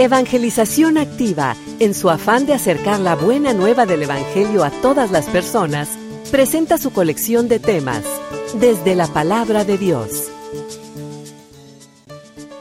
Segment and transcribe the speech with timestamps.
[0.00, 5.26] Evangelización Activa, en su afán de acercar la buena nueva del Evangelio a todas las
[5.26, 5.98] personas,
[6.30, 8.04] presenta su colección de temas,
[8.60, 10.30] desde la palabra de Dios.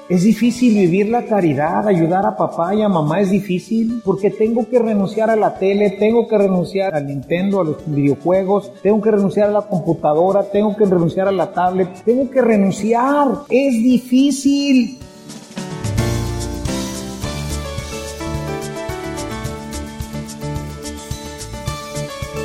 [0.09, 4.67] Es difícil vivir la caridad, ayudar a papá y a mamá es difícil porque tengo
[4.67, 9.11] que renunciar a la tele, tengo que renunciar al Nintendo, a los videojuegos, tengo que
[9.11, 13.27] renunciar a la computadora, tengo que renunciar a la tablet, tengo que renunciar.
[13.47, 14.97] Es difícil.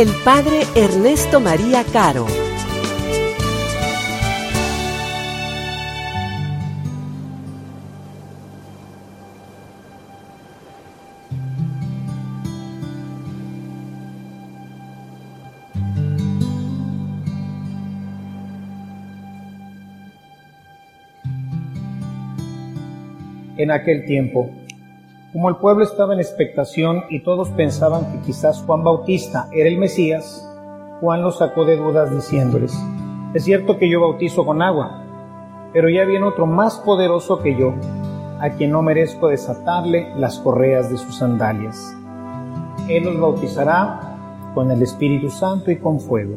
[0.00, 2.24] el Padre Ernesto María Caro.
[23.56, 24.48] En aquel tiempo,
[25.32, 29.78] como el pueblo estaba en expectación y todos pensaban que quizás Juan Bautista era el
[29.78, 30.44] Mesías,
[31.00, 32.74] Juan los sacó de dudas diciéndoles,
[33.34, 35.04] es cierto que yo bautizo con agua,
[35.72, 37.74] pero ya viene otro más poderoso que yo,
[38.40, 41.94] a quien no merezco desatarle las correas de sus sandalias.
[42.88, 44.00] Él los bautizará
[44.54, 46.36] con el Espíritu Santo y con fuego.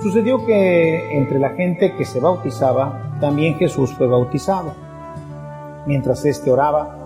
[0.00, 4.72] Sucedió que entre la gente que se bautizaba, también Jesús fue bautizado.
[5.86, 6.97] Mientras éste oraba,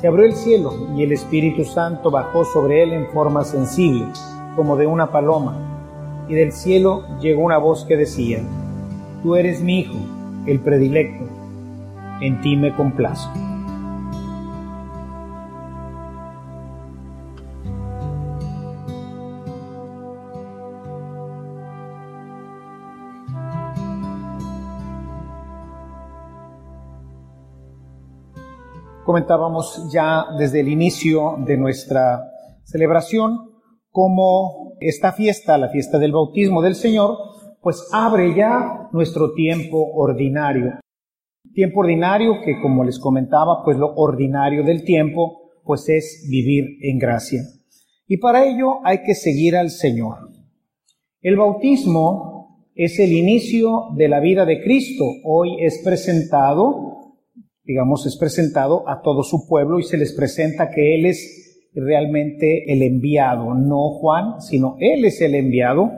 [0.00, 4.06] se abrió el cielo y el Espíritu Santo bajó sobre él en forma sensible,
[4.56, 8.40] como de una paloma, y del cielo llegó una voz que decía,
[9.22, 9.98] Tú eres mi Hijo,
[10.46, 11.26] el predilecto,
[12.22, 13.49] en ti me complazco.
[29.10, 32.30] Comentábamos ya desde el inicio de nuestra
[32.62, 33.50] celebración
[33.90, 37.18] cómo esta fiesta, la fiesta del bautismo del Señor,
[37.60, 40.78] pues abre ya nuestro tiempo ordinario.
[41.52, 47.00] Tiempo ordinario que, como les comentaba, pues lo ordinario del tiempo, pues es vivir en
[47.00, 47.42] gracia.
[48.06, 50.18] Y para ello hay que seguir al Señor.
[51.20, 55.02] El bautismo es el inicio de la vida de Cristo.
[55.24, 56.89] Hoy es presentado
[57.70, 62.72] digamos, es presentado a todo su pueblo y se les presenta que Él es realmente
[62.72, 65.92] el enviado, no Juan, sino Él es el enviado,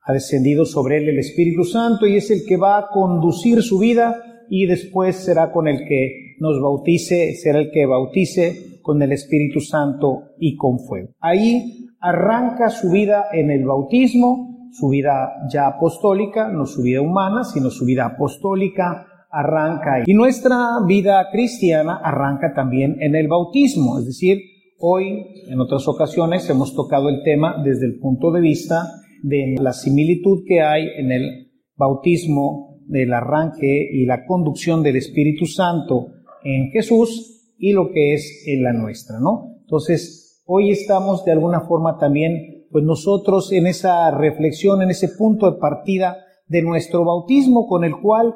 [0.00, 3.78] ha descendido sobre Él el Espíritu Santo y es el que va a conducir su
[3.78, 9.12] vida y después será con el que nos bautice, será el que bautice con el
[9.12, 11.10] Espíritu Santo y con fuego.
[11.20, 17.44] Ahí arranca su vida en el bautismo, su vida ya apostólica, no su vida humana,
[17.44, 24.06] sino su vida apostólica, arranca y nuestra vida cristiana arranca también en el bautismo, es
[24.06, 24.38] decir,
[24.78, 28.84] hoy en otras ocasiones hemos tocado el tema desde el punto de vista
[29.22, 35.46] de la similitud que hay en el bautismo del arranque y la conducción del Espíritu
[35.46, 36.08] Santo
[36.42, 39.56] en Jesús y lo que es en la nuestra, ¿no?
[39.60, 45.50] Entonces, hoy estamos de alguna forma también, pues nosotros en esa reflexión, en ese punto
[45.50, 48.34] de partida de nuestro bautismo con el cual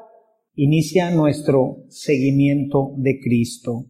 [0.55, 3.87] inicia nuestro seguimiento de Cristo.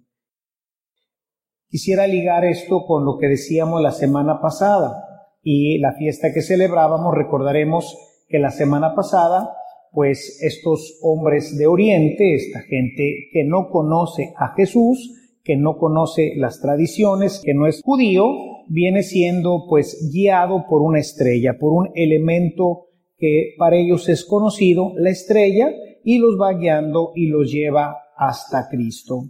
[1.69, 5.03] Quisiera ligar esto con lo que decíamos la semana pasada
[5.43, 7.97] y la fiesta que celebrábamos, recordaremos
[8.29, 9.51] que la semana pasada,
[9.91, 16.35] pues estos hombres de Oriente, esta gente que no conoce a Jesús, que no conoce
[16.37, 18.27] las tradiciones, que no es judío,
[18.69, 22.87] viene siendo pues guiado por una estrella, por un elemento
[23.17, 25.71] que para ellos es conocido, la estrella,
[26.05, 29.25] y los va guiando y los lleva hasta Cristo.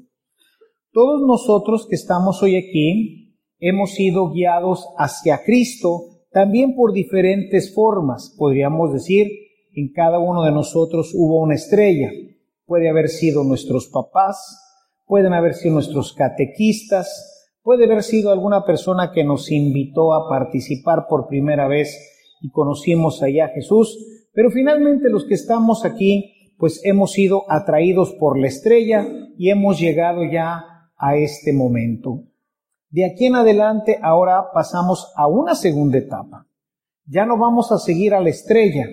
[0.93, 8.35] Todos nosotros que estamos hoy aquí hemos sido guiados hacia Cristo también por diferentes formas.
[8.37, 9.29] Podríamos decir,
[9.75, 12.11] en cada uno de nosotros hubo una estrella.
[12.67, 14.59] Puede haber sido nuestros papás,
[15.07, 21.07] pueden haber sido nuestros catequistas, puede haber sido alguna persona que nos invitó a participar
[21.09, 21.97] por primera vez
[22.41, 23.99] y conocimos allá a Jesús,
[24.33, 26.32] pero finalmente los que estamos aquí
[26.63, 29.05] pues hemos sido atraídos por la estrella
[29.37, 30.63] y hemos llegado ya
[30.97, 32.23] a este momento.
[32.89, 36.47] De aquí en adelante ahora pasamos a una segunda etapa.
[37.05, 38.87] Ya no vamos a seguir a la estrella,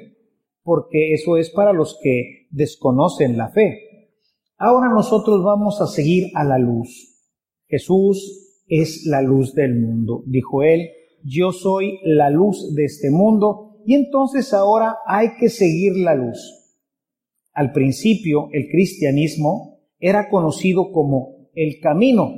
[0.64, 4.10] porque eso es para los que desconocen la fe.
[4.58, 7.22] Ahora nosotros vamos a seguir a la luz.
[7.68, 10.90] Jesús es la luz del mundo, dijo él,
[11.24, 16.59] yo soy la luz de este mundo, y entonces ahora hay que seguir la luz.
[17.60, 22.32] Al principio el cristianismo era conocido como el camino.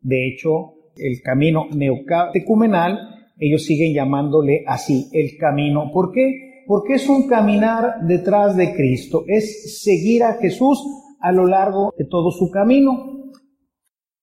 [0.00, 2.98] De hecho, el camino neocatecumenal,
[3.38, 5.92] ellos siguen llamándole así, el camino.
[5.92, 6.64] ¿Por qué?
[6.66, 10.82] Porque es un caminar detrás de Cristo, es seguir a Jesús
[11.20, 13.30] a lo largo de todo su camino.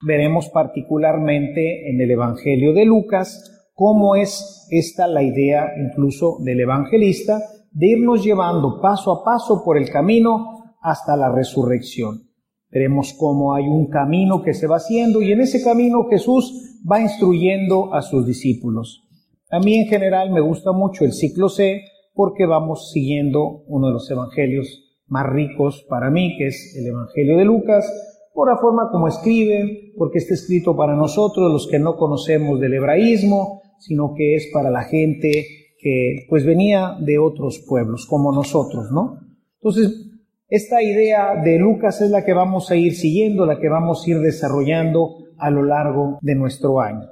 [0.05, 7.39] Veremos particularmente en el Evangelio de Lucas cómo es esta la idea incluso del evangelista
[7.73, 12.29] de irnos llevando paso a paso por el camino hasta la resurrección.
[12.69, 17.01] Veremos cómo hay un camino que se va haciendo y en ese camino Jesús va
[17.01, 19.07] instruyendo a sus discípulos.
[19.51, 21.81] A mí en general me gusta mucho el ciclo C
[22.13, 27.37] porque vamos siguiendo uno de los evangelios más ricos para mí, que es el Evangelio
[27.37, 27.85] de Lucas,
[28.33, 32.73] por la forma como escribe, porque está escrito para nosotros, los que no conocemos del
[32.73, 38.89] hebraísmo, sino que es para la gente que pues venía de otros pueblos como nosotros,
[38.91, 39.19] ¿no?
[39.61, 40.09] Entonces,
[40.47, 44.09] esta idea de Lucas es la que vamos a ir siguiendo, la que vamos a
[44.09, 47.07] ir desarrollando a lo largo de nuestro año.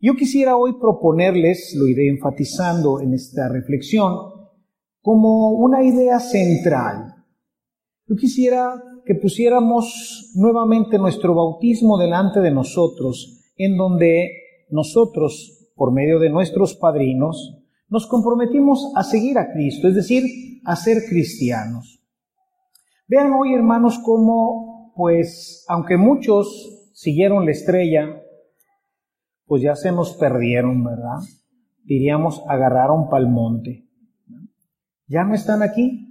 [0.00, 4.16] Yo quisiera hoy proponerles, lo iré enfatizando en esta reflexión,
[5.02, 7.14] como una idea central.
[8.06, 14.30] Yo quisiera que pusiéramos nuevamente nuestro bautismo delante de nosotros, en donde
[14.70, 17.59] nosotros, por medio de nuestros padrinos,
[17.90, 20.22] nos comprometimos a seguir a Cristo, es decir,
[20.64, 22.00] a ser cristianos.
[23.08, 28.22] Vean hoy, hermanos, cómo, pues, aunque muchos siguieron la estrella,
[29.46, 31.18] pues ya se nos perdieron, ¿verdad?
[31.82, 33.88] Diríamos, agarraron pal monte.
[35.08, 36.06] Ya no están aquí.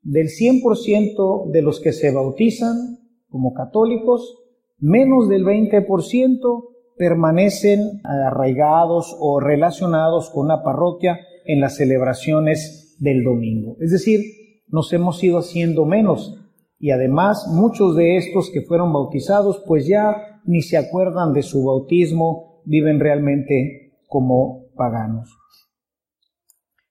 [0.00, 2.98] Del 100% de los que se bautizan
[3.28, 4.38] como católicos,
[4.78, 6.69] menos del 20%
[7.00, 13.78] permanecen arraigados o relacionados con una parroquia en las celebraciones del domingo.
[13.80, 14.20] Es decir,
[14.68, 16.36] nos hemos ido haciendo menos
[16.78, 21.64] y además muchos de estos que fueron bautizados pues ya ni se acuerdan de su
[21.64, 25.34] bautismo, viven realmente como paganos.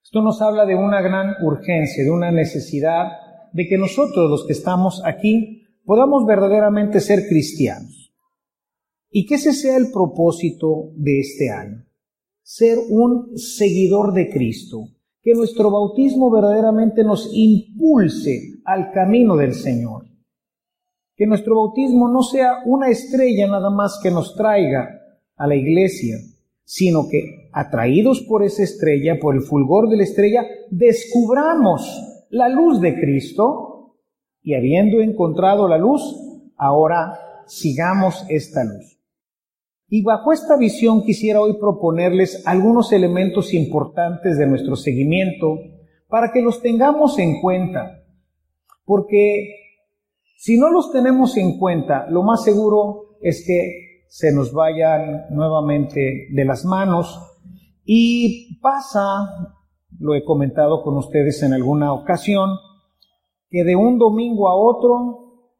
[0.02, 3.12] Esto nos habla de una gran urgencia, de una necesidad
[3.52, 7.99] de que nosotros los que estamos aquí podamos verdaderamente ser cristianos
[9.10, 11.84] y que ese sea el propósito de este año.
[12.42, 14.88] Ser un seguidor de Cristo.
[15.22, 20.06] Que nuestro bautismo verdaderamente nos impulse al camino del Señor.
[21.14, 24.88] Que nuestro bautismo no sea una estrella nada más que nos traiga
[25.36, 26.16] a la iglesia,
[26.64, 32.80] sino que atraídos por esa estrella, por el fulgor de la estrella, descubramos la luz
[32.80, 33.96] de Cristo
[34.42, 36.02] y habiendo encontrado la luz,
[36.56, 38.99] ahora sigamos esta luz.
[39.92, 45.58] Y bajo esta visión quisiera hoy proponerles algunos elementos importantes de nuestro seguimiento
[46.08, 48.04] para que los tengamos en cuenta.
[48.84, 49.48] Porque
[50.36, 56.28] si no los tenemos en cuenta, lo más seguro es que se nos vayan nuevamente
[56.30, 57.20] de las manos
[57.84, 59.56] y pasa,
[59.98, 62.50] lo he comentado con ustedes en alguna ocasión,
[63.48, 65.50] que de un domingo a otro,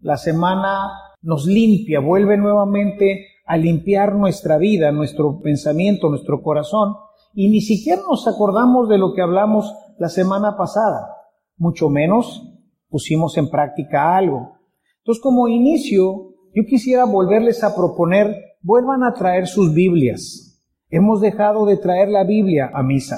[0.00, 0.90] la semana
[1.24, 6.94] nos limpia, vuelve nuevamente a limpiar nuestra vida, nuestro pensamiento, nuestro corazón,
[7.34, 11.08] y ni siquiera nos acordamos de lo que hablamos la semana pasada,
[11.56, 12.50] mucho menos
[12.88, 14.58] pusimos en práctica algo.
[14.98, 20.62] Entonces, como inicio, yo quisiera volverles a proponer, vuelvan a traer sus Biblias.
[20.88, 23.16] Hemos dejado de traer la Biblia a misa.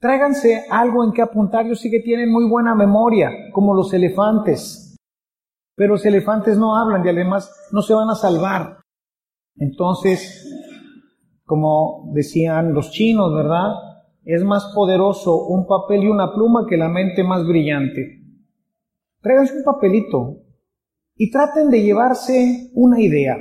[0.00, 4.87] Tráiganse algo en que apuntar, yo sé que tienen muy buena memoria, como los elefantes.
[5.78, 8.80] Pero los elefantes no hablan y además no se van a salvar.
[9.54, 10.44] Entonces,
[11.44, 13.74] como decían los chinos, ¿verdad?
[14.24, 18.20] Es más poderoso un papel y una pluma que la mente más brillante.
[19.20, 20.38] Tráiganse un papelito
[21.14, 23.36] y traten de llevarse una idea,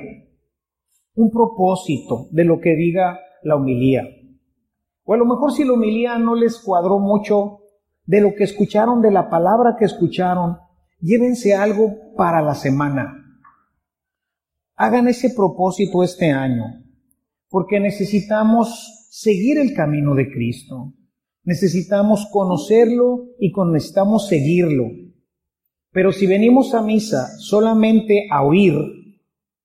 [1.16, 4.04] un propósito de lo que diga la homilía.
[5.06, 7.62] O a lo mejor si la homilía no les cuadró mucho
[8.06, 10.67] de lo que escucharon, de la palabra que escucharon,
[11.00, 13.42] llévense algo para la semana.
[14.76, 16.84] Hagan ese propósito este año,
[17.50, 20.94] porque necesitamos seguir el camino de Cristo.
[21.44, 24.86] Necesitamos conocerlo y necesitamos seguirlo.
[25.92, 28.76] Pero si venimos a misa solamente a oír,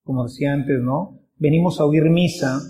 [0.02, 1.20] como decía antes, ¿no?
[1.36, 2.60] Venimos a oír misa,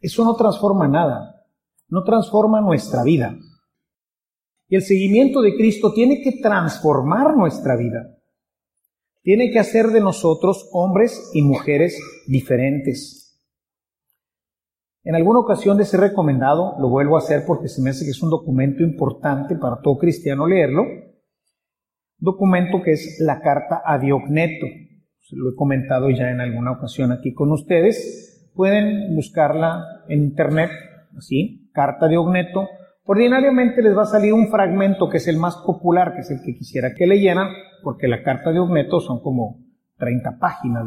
[0.00, 1.46] eso no transforma nada,
[1.88, 3.38] no transforma nuestra vida.
[4.68, 8.16] Y el seguimiento de Cristo tiene que transformar nuestra vida.
[9.22, 13.40] Tiene que hacer de nosotros hombres y mujeres diferentes.
[15.04, 18.10] En alguna ocasión les he recomendado, lo vuelvo a hacer porque se me hace que
[18.10, 20.84] es un documento importante para todo cristiano leerlo,
[22.18, 24.66] documento que es la carta a Diogneto.
[25.32, 28.50] Lo he comentado ya en alguna ocasión aquí con ustedes.
[28.54, 30.70] Pueden buscarla en internet,
[31.16, 32.66] así, carta de Ogneto.
[33.10, 36.42] Ordinariamente les va a salir un fragmento que es el más popular, que es el
[36.44, 37.48] que quisiera que leyeran,
[37.82, 39.64] porque la carta de Ogneto son como
[39.96, 40.84] 30 páginas.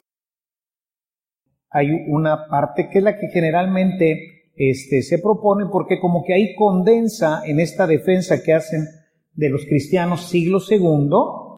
[1.71, 6.53] Hay una parte que es la que generalmente este, se propone porque como que ahí
[6.53, 8.85] condensa en esta defensa que hacen
[9.33, 11.57] de los cristianos siglo segundo,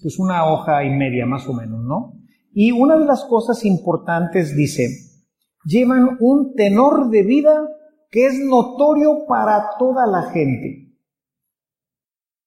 [0.00, 2.14] pues una hoja y media más o menos, ¿no?
[2.54, 4.88] Y una de las cosas importantes dice,
[5.66, 7.68] llevan un tenor de vida
[8.16, 10.90] que es notorio para toda la gente.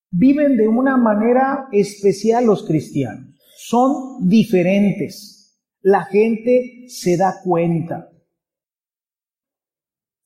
[0.10, 3.36] Viven de una manera especial los cristianos.
[3.56, 5.62] Son diferentes.
[5.82, 8.10] La gente se da cuenta.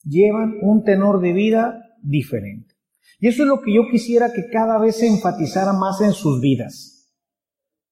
[0.05, 2.75] Llevan un tenor de vida diferente.
[3.19, 6.39] Y eso es lo que yo quisiera que cada vez se enfatizara más en sus
[6.39, 7.13] vidas.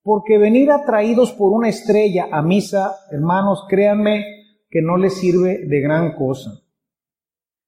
[0.03, 4.24] Porque venir atraídos por una estrella a misa, hermanos, créanme
[4.70, 6.61] que no les sirve de gran cosa.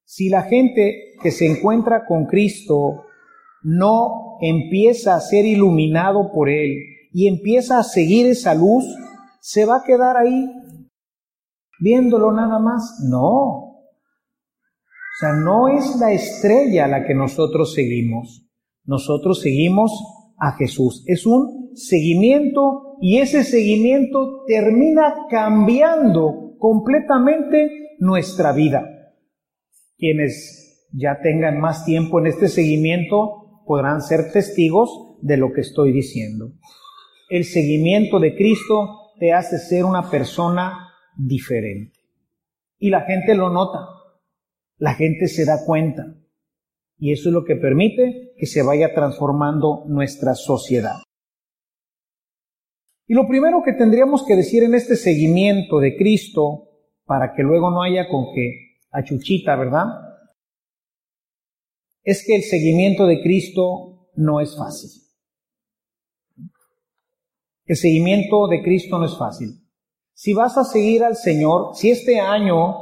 [0.06, 3.06] Si la gente que se encuentra con Cristo
[3.64, 6.72] no empieza a ser iluminado por Él
[7.12, 8.86] y empieza a seguir esa luz,
[9.40, 10.50] se va a quedar ahí
[11.80, 13.00] viéndolo nada más.
[13.10, 13.74] No,
[15.14, 18.48] o sea, no es la estrella la que nosotros seguimos.
[18.84, 19.92] Nosotros seguimos
[20.40, 21.04] a Jesús.
[21.06, 27.70] Es un seguimiento y ese seguimiento termina cambiando completamente
[28.00, 28.93] nuestra vida.
[30.04, 35.94] Quienes ya tengan más tiempo en este seguimiento podrán ser testigos de lo que estoy
[35.94, 36.52] diciendo.
[37.30, 42.00] El seguimiento de Cristo te hace ser una persona diferente.
[42.80, 43.80] Y la gente lo nota
[44.84, 46.14] la gente se da cuenta.
[46.98, 50.98] Y eso es lo que permite que se vaya transformando nuestra sociedad.
[53.08, 56.70] Y lo primero que tendríamos que decir en este seguimiento de Cristo,
[57.06, 58.26] para que luego no haya con
[58.94, 59.86] que achuchita, ¿verdad?
[62.04, 64.90] Es que el seguimiento de Cristo no es fácil.
[67.66, 69.50] El seguimiento de Cristo no es fácil.
[70.14, 72.76] Si vas a seguir al Señor, si este año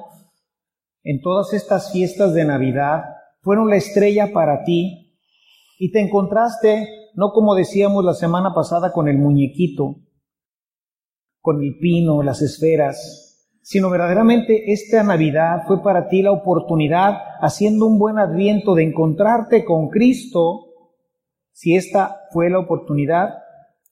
[1.04, 3.04] en todas estas fiestas de Navidad
[3.42, 5.18] fueron la estrella para ti
[5.78, 9.96] y te encontraste, no como decíamos la semana pasada con el muñequito,
[11.42, 13.21] con el pino, las esferas,
[13.62, 19.64] sino verdaderamente esta Navidad fue para ti la oportunidad, haciendo un buen adviento de encontrarte
[19.64, 20.68] con Cristo,
[21.52, 23.30] si esta fue la oportunidad,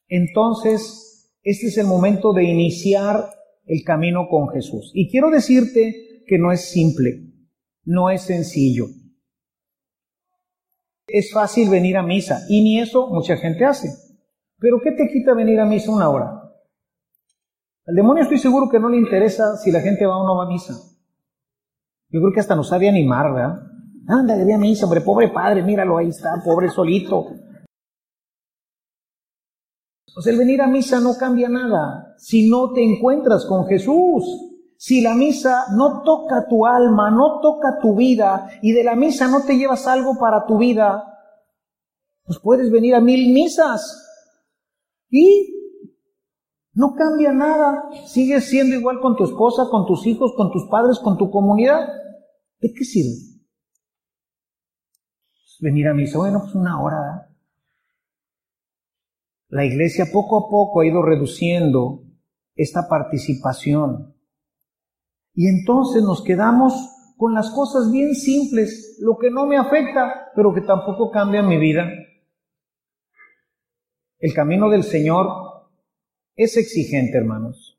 [0.08, 3.30] entonces este es el momento de iniciar
[3.66, 4.92] el camino con Jesús.
[4.94, 7.22] Y quiero decirte que no es simple,
[7.86, 8.86] no es sencillo.
[11.08, 13.90] Es fácil venir a misa y ni eso mucha gente hace.
[14.58, 16.39] Pero ¿qué te quita venir a misa una hora?
[17.90, 20.44] Al demonio estoy seguro que no le interesa si la gente va o no va
[20.44, 20.76] a misa.
[22.12, 23.64] Yo creo que hasta nos ha de animar, ¿verdad?
[24.08, 27.26] Anda, de a misa, hombre, pobre padre, míralo, ahí está, pobre solito.
[30.16, 34.24] O sea, el venir a misa no cambia nada si no te encuentras con Jesús.
[34.78, 39.28] Si la misa no toca tu alma, no toca tu vida, y de la misa
[39.28, 41.04] no te llevas algo para tu vida,
[42.24, 44.06] pues puedes venir a mil misas.
[45.10, 45.59] Y
[46.80, 47.90] no cambia nada.
[48.06, 51.90] Sigues siendo igual con tu esposa, con tus hijos, con tus padres, con tu comunidad.
[52.62, 53.18] ¿De qué sirve?
[55.60, 57.36] Venir a misa, bueno, pues una hora.
[59.50, 62.06] La iglesia poco a poco ha ido reduciendo
[62.56, 64.16] esta participación.
[65.34, 66.74] Y entonces nos quedamos
[67.18, 71.58] con las cosas bien simples, lo que no me afecta, pero que tampoco cambia mi
[71.58, 71.90] vida.
[74.20, 75.49] El camino del Señor
[76.40, 77.78] es exigente, hermanos.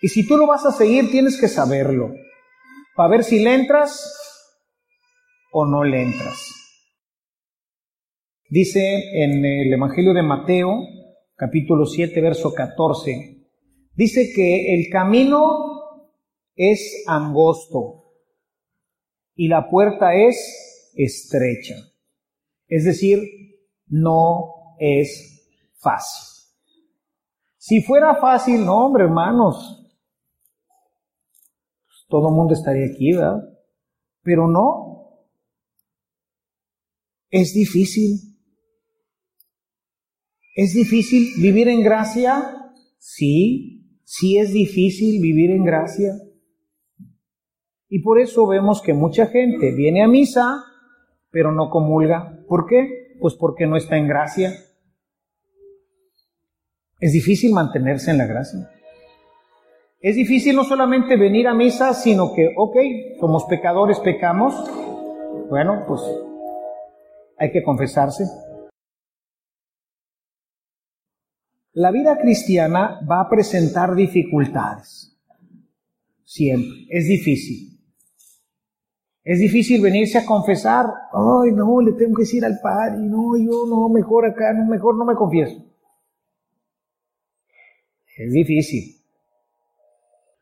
[0.00, 2.14] Y si tú lo vas a seguir, tienes que saberlo,
[2.96, 4.18] para ver si le entras
[5.52, 6.38] o no le entras.
[8.48, 8.80] Dice
[9.22, 10.78] en el Evangelio de Mateo,
[11.34, 13.46] capítulo 7, verso 14,
[13.92, 16.10] dice que el camino
[16.54, 18.04] es angosto
[19.34, 21.74] y la puerta es estrecha.
[22.68, 23.20] Es decir,
[23.86, 26.35] no es fácil.
[27.66, 29.84] Si fuera fácil, no, hombre, hermanos,
[32.06, 33.42] todo el mundo estaría aquí, ¿verdad?
[34.22, 35.24] Pero no.
[37.28, 38.20] Es difícil.
[40.54, 42.72] ¿Es difícil vivir en gracia?
[42.98, 46.12] Sí, sí es difícil vivir en gracia.
[47.88, 50.62] Y por eso vemos que mucha gente viene a misa,
[51.30, 52.44] pero no comulga.
[52.46, 53.16] ¿Por qué?
[53.20, 54.52] Pues porque no está en gracia.
[56.98, 58.70] Es difícil mantenerse en la gracia.
[60.00, 62.76] Es difícil no solamente venir a misa, sino que, ok,
[63.20, 64.54] somos pecadores, pecamos.
[65.50, 66.00] Bueno, pues
[67.38, 68.24] hay que confesarse.
[71.72, 75.14] La vida cristiana va a presentar dificultades.
[76.24, 76.86] Siempre.
[76.88, 77.78] Es difícil.
[79.22, 80.86] Es difícil venirse a confesar.
[81.12, 82.98] Ay, no, le tengo que decir al padre.
[83.00, 85.62] No, yo no, mejor acá, mejor no me confieso.
[88.16, 88.96] Es difícil.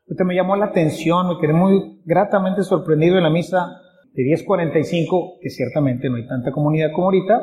[0.07, 3.81] Ahorita me llamó la atención, me quedé muy gratamente sorprendido en la misa
[4.13, 7.41] de 10.45, que ciertamente no hay tanta comunidad como ahorita,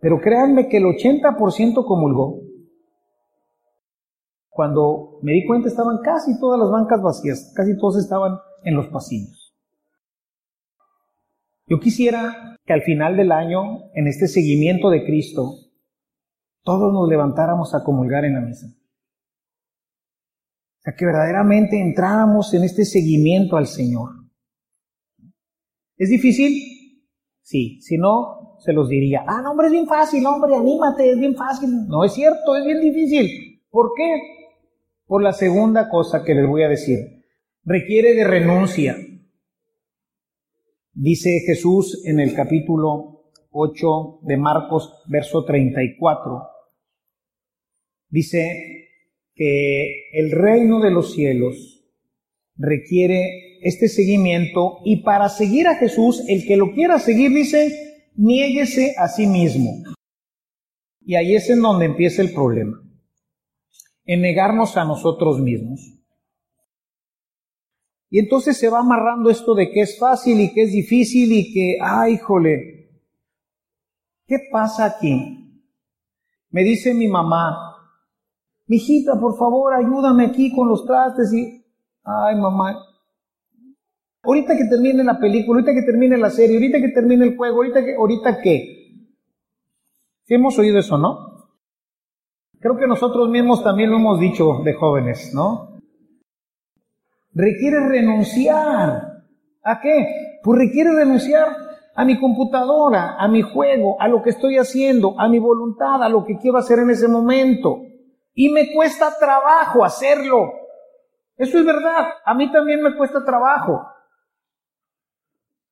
[0.00, 2.40] pero créanme que el 80% comulgó.
[4.48, 8.88] Cuando me di cuenta estaban casi todas las bancas vacías, casi todos estaban en los
[8.88, 9.54] pasillos.
[11.66, 15.54] Yo quisiera que al final del año, en este seguimiento de Cristo,
[16.64, 18.66] todos nos levantáramos a comulgar en la misa.
[20.80, 24.12] O sea, que verdaderamente entráramos en este seguimiento al Señor.
[25.98, 27.04] ¿Es difícil?
[27.42, 31.18] Sí, si no, se los diría, ah, no, hombre, es bien fácil, hombre, anímate, es
[31.18, 31.86] bien fácil.
[31.86, 33.60] No es cierto, es bien difícil.
[33.68, 34.22] ¿Por qué?
[35.04, 37.24] Por la segunda cosa que les voy a decir.
[37.62, 38.96] Requiere de renuncia.
[40.94, 46.42] Dice Jesús en el capítulo 8 de Marcos, verso 34.
[48.08, 48.89] Dice,
[49.40, 51.82] que el reino de los cielos
[52.56, 58.94] requiere este seguimiento y para seguir a Jesús, el que lo quiera seguir dice, niéguese
[58.98, 59.82] a sí mismo.
[61.00, 62.82] Y ahí es en donde empieza el problema,
[64.04, 65.80] en negarnos a nosotros mismos.
[68.10, 71.50] Y entonces se va amarrando esto de que es fácil y que es difícil y
[71.50, 72.90] que, ay, jole,
[74.26, 75.64] ¿qué pasa aquí?
[76.50, 77.69] Me dice mi mamá,
[78.70, 81.60] Mijita, por favor, ayúdame aquí con los trastes y...
[82.04, 82.78] Ay, mamá.
[84.22, 87.56] Ahorita que termine la película, ahorita que termine la serie, ahorita que termine el juego,
[87.56, 87.96] ahorita que...
[87.96, 89.08] ¿Ahorita qué?
[90.22, 91.48] ¿Sí hemos oído eso, no?
[92.60, 95.80] Creo que nosotros mismos también lo hemos dicho de jóvenes, ¿no?
[97.34, 99.24] Requiere renunciar.
[99.64, 100.38] ¿A qué?
[100.44, 101.48] Pues requiere renunciar
[101.96, 106.08] a mi computadora, a mi juego, a lo que estoy haciendo, a mi voluntad, a
[106.08, 107.89] lo que quiero hacer en ese momento.
[108.40, 110.50] Y me cuesta trabajo hacerlo.
[111.36, 112.08] Eso es verdad.
[112.24, 113.82] A mí también me cuesta trabajo.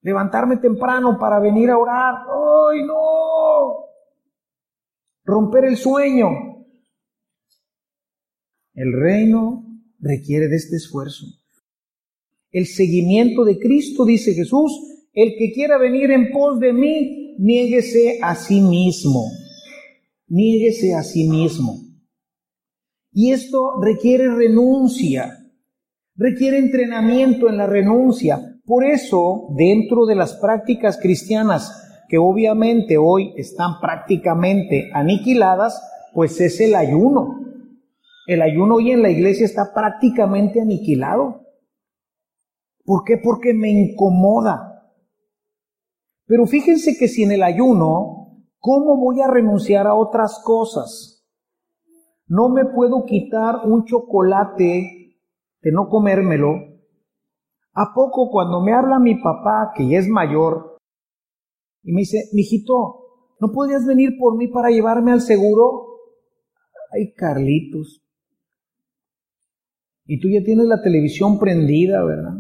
[0.03, 2.15] Levantarme temprano para venir a orar.
[2.27, 3.87] ¡Ay, no!
[5.25, 6.29] Romper el sueño.
[8.75, 9.65] El reino
[9.99, 11.25] requiere de este esfuerzo.
[12.51, 18.19] El seguimiento de Cristo, dice Jesús, el que quiera venir en pos de mí, niéguese
[18.23, 19.25] a sí mismo.
[20.27, 21.88] Niéguese a sí mismo.
[23.21, 25.45] Y esto requiere renuncia,
[26.15, 28.61] requiere entrenamiento en la renuncia.
[28.65, 35.83] Por eso, dentro de las prácticas cristianas, que obviamente hoy están prácticamente aniquiladas,
[36.15, 37.41] pues es el ayuno.
[38.29, 41.45] El ayuno hoy en la iglesia está prácticamente aniquilado.
[42.85, 43.17] ¿Por qué?
[43.17, 44.93] Porque me incomoda.
[46.25, 51.18] Pero fíjense que si en el ayuno, ¿cómo voy a renunciar a otras cosas?
[52.29, 55.17] No me puedo quitar un chocolate
[55.63, 56.55] de no comérmelo.
[57.73, 60.79] ¿A poco cuando me habla mi papá, que ya es mayor,
[61.83, 65.87] y me dice, mijito, ¿no podrías venir por mí para llevarme al seguro?
[66.93, 68.03] Ay, Carlitos.
[70.05, 72.35] Y tú ya tienes la televisión prendida, ¿verdad?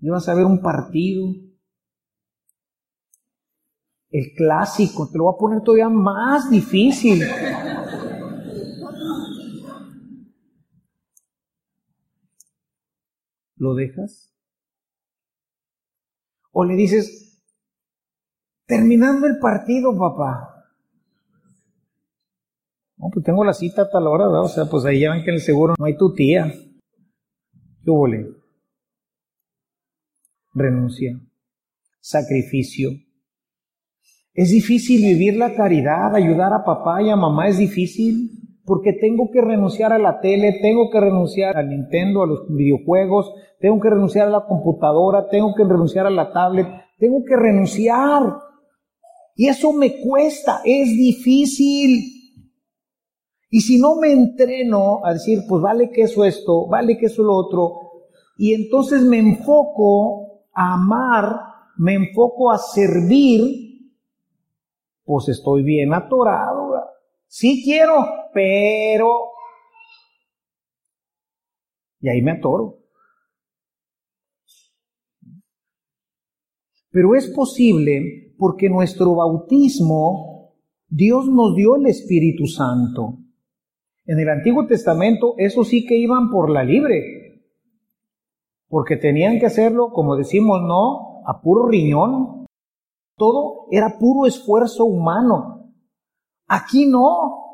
[0.00, 1.26] Y vas a ver un partido.
[4.10, 7.22] El clásico, te lo voy a poner todavía más difícil.
[13.56, 14.34] ¿Lo dejas?
[16.52, 17.42] O le dices,
[18.66, 20.64] terminando el partido, papá.
[22.98, 24.44] No, pues tengo la cita a tal hora, ¿verdad?
[24.44, 26.46] O sea, pues ahí ya que en el seguro no hay tu tía.
[27.84, 28.30] ¿Qué huele?
[30.54, 31.20] Renuncia.
[32.00, 32.90] Sacrificio.
[34.32, 38.35] Es difícil vivir la caridad, ayudar a papá y a mamá es difícil
[38.66, 43.32] porque tengo que renunciar a la tele, tengo que renunciar al Nintendo, a los videojuegos,
[43.60, 46.66] tengo que renunciar a la computadora, tengo que renunciar a la tablet,
[46.98, 48.22] tengo que renunciar.
[49.36, 52.02] Y eso me cuesta, es difícil.
[53.50, 57.22] Y si no me entreno a decir, pues vale que eso esto, vale que eso
[57.22, 57.72] lo otro,
[58.36, 61.40] y entonces me enfoco a amar,
[61.76, 63.92] me enfoco a servir,
[65.04, 66.95] pues estoy bien atorado.
[67.26, 69.30] Sí quiero, pero...
[72.00, 72.78] Y ahí me atoro.
[76.90, 80.54] Pero es posible porque nuestro bautismo,
[80.88, 83.18] Dios nos dio el Espíritu Santo.
[84.06, 87.42] En el Antiguo Testamento, eso sí que iban por la libre,
[88.68, 92.46] porque tenían que hacerlo, como decimos, no, a puro riñón.
[93.16, 95.55] Todo era puro esfuerzo humano.
[96.46, 97.44] Aquí no.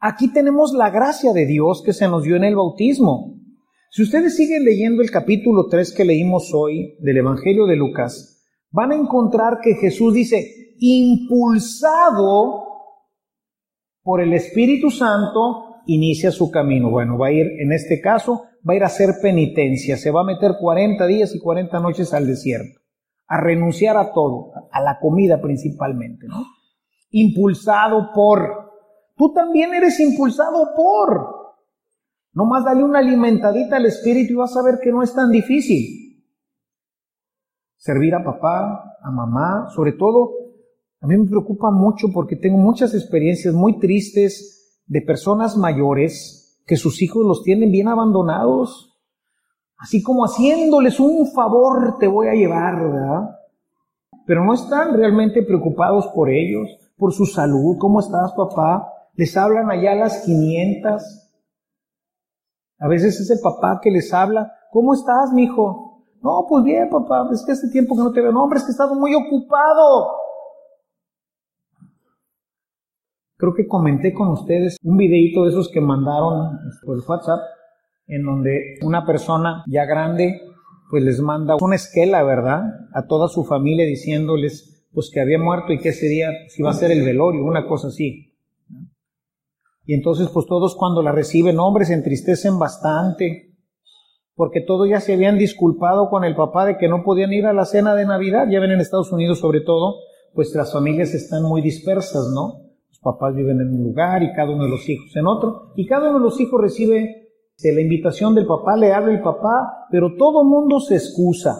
[0.00, 3.34] Aquí tenemos la gracia de Dios que se nos dio en el bautismo.
[3.90, 8.92] Si ustedes siguen leyendo el capítulo 3 que leímos hoy del Evangelio de Lucas, van
[8.92, 12.64] a encontrar que Jesús dice, impulsado
[14.02, 16.90] por el Espíritu Santo, inicia su camino.
[16.90, 20.20] Bueno, va a ir, en este caso, va a ir a hacer penitencia, se va
[20.20, 22.80] a meter 40 días y 40 noches al desierto,
[23.26, 26.57] a renunciar a todo, a la comida principalmente, ¿no?
[27.10, 28.72] Impulsado por,
[29.16, 31.56] tú también eres impulsado por,
[32.32, 36.24] nomás dale una alimentadita al Espíritu y vas a ver que no es tan difícil.
[37.76, 40.48] Servir a papá, a mamá, sobre todo
[41.00, 46.76] a mí me preocupa mucho porque tengo muchas experiencias muy tristes de personas mayores que
[46.76, 48.98] sus hijos los tienen bien abandonados.
[49.76, 53.30] Así como haciéndoles un favor te voy a llevar, ¿verdad?
[54.26, 56.68] Pero no están realmente preocupados por ellos,
[56.98, 57.76] por su salud.
[57.78, 58.92] ¿Cómo estás, papá?
[59.14, 61.02] Les hablan allá las 500.
[62.80, 64.52] A veces es el papá que les habla.
[64.70, 66.04] ¿Cómo estás, mi hijo?
[66.22, 67.28] No, pues bien, papá.
[67.32, 68.32] Es que hace tiempo que no te veo.
[68.32, 70.08] No, hombre, es que he estado muy ocupado.
[73.36, 77.38] Creo que comenté con ustedes un videito de esos que mandaron por el WhatsApp,
[78.08, 80.40] en donde una persona ya grande,
[80.90, 82.62] pues les manda una esquela, ¿verdad?
[82.92, 86.74] A toda su familia diciéndoles, pues que había muerto y que ese día iba a
[86.74, 88.34] ser el velorio, una cosa así.
[89.84, 93.54] Y entonces, pues todos cuando la reciben, hombres, se entristecen bastante,
[94.34, 97.52] porque todos ya se habían disculpado con el papá de que no podían ir a
[97.52, 98.46] la cena de Navidad.
[98.50, 99.96] Ya ven en Estados Unidos, sobre todo,
[100.34, 102.68] pues las familias están muy dispersas, ¿no?
[103.00, 106.10] papás viven en un lugar y cada uno de los hijos en otro, y cada
[106.10, 107.28] uno de los hijos recibe
[107.62, 111.58] la invitación del papá, le habla el papá, pero todo mundo se excusa.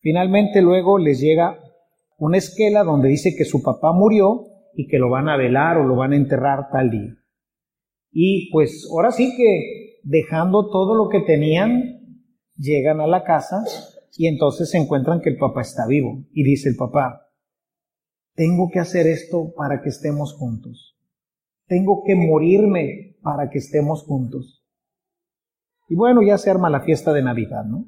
[0.00, 1.58] Finalmente luego les llega
[2.18, 5.84] una esquela donde dice que su papá murió y que lo van a velar o
[5.84, 7.14] lo van a enterrar tal día.
[8.10, 12.24] Y pues ahora sí que dejando todo lo que tenían,
[12.56, 13.64] llegan a la casa
[14.16, 16.24] y entonces se encuentran que el papá está vivo.
[16.32, 17.28] Y dice el papá,
[18.34, 20.96] tengo que hacer esto para que estemos juntos.
[21.66, 24.64] Tengo que morirme para que estemos juntos.
[25.88, 27.86] Y bueno, ya se arma la fiesta de Navidad, ¿no?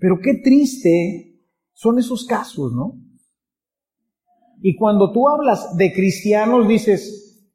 [0.00, 1.40] Pero qué triste
[1.72, 3.00] son esos casos, ¿no?
[4.60, 7.48] Y cuando tú hablas de cristianos dices,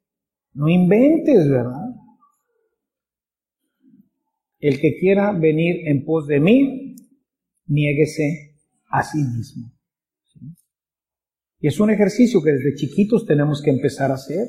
[0.54, 1.90] no inventes, ¿verdad?
[4.58, 6.96] El que quiera venir en pos de mí,
[7.66, 8.56] niéguese
[8.90, 9.70] a sí mismo.
[11.60, 14.46] Y es un ejercicio que desde chiquitos tenemos que empezar a hacer.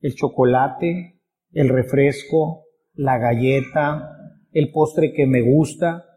[0.00, 1.20] El chocolate,
[1.52, 4.16] el refresco, la galleta,
[4.52, 6.07] el postre que me gusta.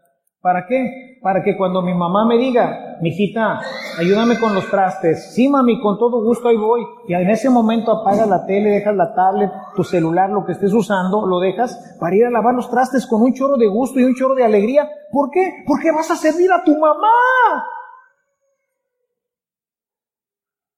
[0.42, 1.20] ¿Para qué?
[1.22, 3.60] Para que cuando mi mamá me diga, mijita,
[3.96, 5.32] ayúdame con los trastes.
[5.34, 6.84] Sí, mami, con todo gusto ahí voy.
[7.06, 10.72] Y en ese momento apagas la tele, dejas la tablet, tu celular, lo que estés
[10.72, 14.04] usando, lo dejas para ir a lavar los trastes con un chorro de gusto y
[14.04, 14.90] un chorro de alegría.
[15.12, 15.62] ¿Por qué?
[15.64, 17.06] Porque vas a servir a tu mamá.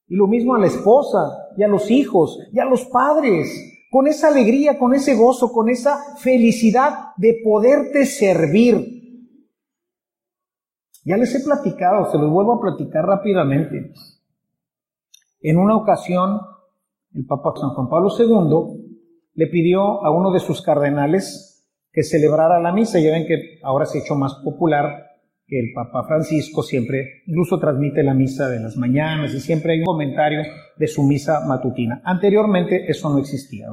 [0.06, 1.20] Y lo mismo a la esposa,
[1.56, 3.48] y a los hijos, y a los padres,
[3.90, 8.93] con esa alegría, con ese gozo, con esa felicidad de poderte servir.
[11.04, 13.92] Ya les he platicado, se los vuelvo a platicar rápidamente.
[15.42, 16.40] En una ocasión,
[17.14, 18.84] el Papa San Juan Pablo II
[19.34, 22.98] le pidió a uno de sus cardenales que celebrara la misa.
[23.00, 25.10] Ya ven que ahora se ha hecho más popular
[25.46, 29.80] que el Papa Francisco siempre, incluso transmite la misa de las mañanas y siempre hay
[29.80, 30.40] un comentario
[30.78, 32.00] de su misa matutina.
[32.02, 33.66] Anteriormente eso no existía.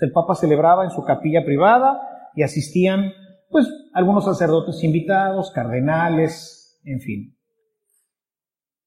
[0.00, 2.00] el Papa celebraba en su capilla privada
[2.36, 3.12] y asistían,
[3.50, 7.36] pues, algunos sacerdotes invitados, cardenales, en fin.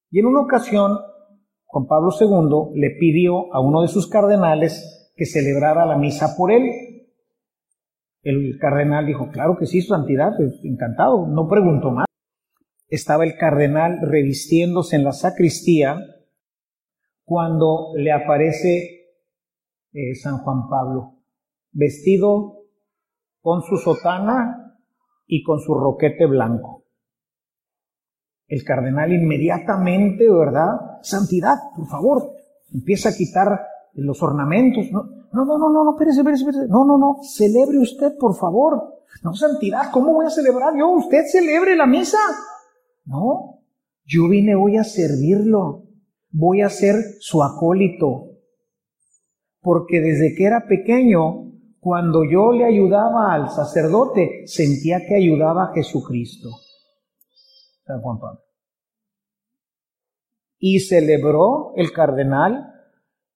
[0.09, 0.97] Y en una ocasión,
[1.65, 6.51] Juan Pablo II le pidió a uno de sus cardenales que celebrara la misa por
[6.51, 6.63] él.
[8.23, 12.05] El cardenal dijo, claro que sí, su santidad, pues, encantado, no preguntó más.
[12.87, 15.97] Estaba el cardenal revistiéndose en la sacristía
[17.23, 18.99] cuando le aparece
[19.93, 21.21] eh, San Juan Pablo,
[21.71, 22.63] vestido
[23.41, 24.75] con su sotana
[25.27, 26.78] y con su roquete blanco.
[28.49, 30.99] El cardenal inmediatamente, ¿verdad?
[31.01, 32.33] Santidad, por favor,
[32.73, 33.47] empieza a quitar
[33.93, 34.91] los ornamentos.
[34.91, 36.67] No, no, no, no, no, espérese, espérese, espérese.
[36.69, 38.95] No, no, no, celebre usted, por favor.
[39.23, 40.89] No, santidad, ¿cómo voy a celebrar yo?
[40.89, 42.17] Usted celebre la misa.
[43.05, 43.61] No,
[44.05, 45.83] yo vine hoy a servirlo.
[46.31, 48.25] Voy a ser su acólito.
[49.61, 55.73] Porque desde que era pequeño, cuando yo le ayudaba al sacerdote, sentía que ayudaba a
[55.73, 56.49] Jesucristo.
[57.89, 58.41] San Juan Pablo.
[60.59, 62.71] Y celebró el cardenal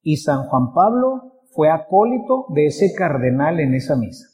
[0.04, 4.28] y San Juan Pablo fue acólito de ese cardenal en esa misa.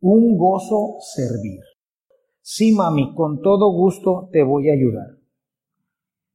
[0.00, 1.60] Un gozo servir.
[2.40, 5.18] Sí, mami, con todo gusto te voy a ayudar.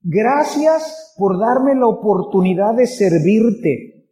[0.02, 4.08] Gracias por darme la oportunidad de servirte.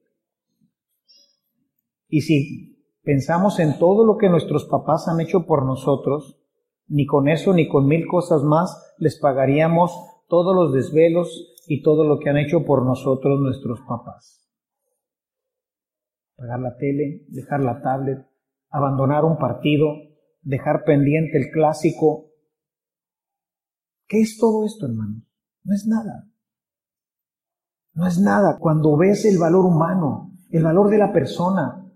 [2.09, 6.41] Y si pensamos en todo lo que nuestros papás han hecho por nosotros,
[6.87, 9.91] ni con eso ni con mil cosas más les pagaríamos
[10.27, 14.49] todos los desvelos y todo lo que han hecho por nosotros nuestros papás.
[16.35, 18.25] Pagar la tele, dejar la tablet,
[18.69, 19.87] abandonar un partido,
[20.41, 22.31] dejar pendiente el clásico.
[24.07, 25.23] ¿Qué es todo esto, hermano?
[25.63, 26.29] No es nada.
[27.93, 31.91] No es nada cuando ves el valor humano, el valor de la persona,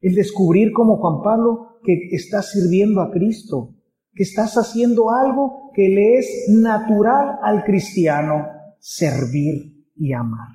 [0.00, 3.77] el descubrir como Juan Pablo que está sirviendo a Cristo,
[4.22, 8.46] estás haciendo algo que le es natural al cristiano,
[8.78, 10.48] servir y amar.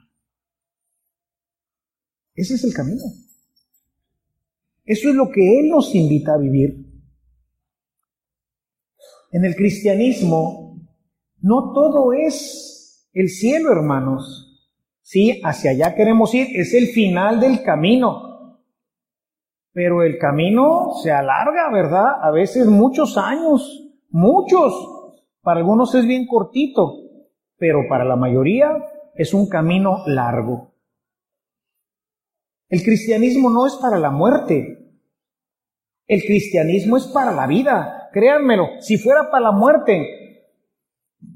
[2.35, 3.03] Ese es el camino.
[4.85, 6.85] Eso es lo que Él nos invita a vivir.
[9.31, 10.77] En el cristianismo,
[11.41, 14.71] no todo es el cielo, hermanos.
[15.01, 18.32] Sí, hacia allá queremos ir, es el final del camino.
[19.73, 22.21] Pero el camino se alarga, ¿verdad?
[22.21, 24.73] A veces muchos años, muchos.
[25.41, 26.93] Para algunos es bien cortito,
[27.57, 28.69] pero para la mayoría
[29.15, 30.73] es un camino largo.
[32.69, 34.79] El cristianismo no es para la muerte.
[36.07, 38.09] El cristianismo es para la vida.
[38.11, 40.49] Créanmelo, si fuera para la muerte,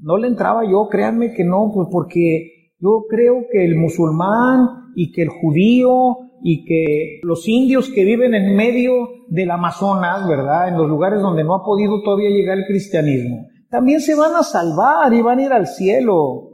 [0.00, 5.10] no le entraba yo, créanme que no, pues porque yo creo que el musulmán y
[5.12, 10.68] que el judío y que los indios que viven en medio del Amazonas, ¿verdad?
[10.68, 14.42] En los lugares donde no ha podido todavía llegar el cristianismo, también se van a
[14.42, 16.48] salvar y van a ir al cielo.